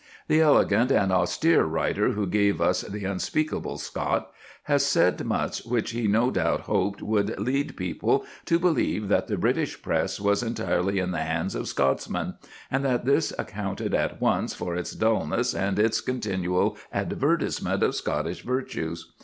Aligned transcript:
The 0.27 0.41
elegant 0.41 0.89
and 0.91 1.11
austere 1.11 1.63
writer 1.63 2.13
who 2.13 2.25
gave 2.25 2.59
us 2.59 2.81
The 2.81 3.05
Unspeakable 3.05 3.77
Scot 3.77 4.31
has 4.63 4.83
said 4.83 5.23
much 5.23 5.63
which 5.63 5.91
he 5.91 6.07
no 6.07 6.31
doubt 6.31 6.61
hoped 6.61 7.03
would 7.03 7.39
lead 7.39 7.77
people 7.77 8.25
to 8.45 8.57
believe 8.57 9.09
that 9.09 9.27
the 9.27 9.37
British 9.37 9.79
Press 9.83 10.19
was 10.19 10.41
entirely 10.41 10.97
in 10.97 11.11
the 11.11 11.19
hands 11.21 11.53
of 11.53 11.67
Scotsmen, 11.67 12.33
and 12.71 12.83
that 12.83 13.05
this 13.05 13.31
accounted 13.37 13.93
at 13.93 14.19
once 14.19 14.55
for 14.55 14.75
its 14.75 14.93
dulness 14.93 15.53
and 15.53 15.77
its 15.77 16.01
continual 16.01 16.77
advertisement 16.91 17.83
of 17.83 17.93
Scottish 17.93 18.41
virtues. 18.41 19.11